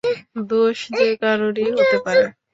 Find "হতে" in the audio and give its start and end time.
1.75-1.97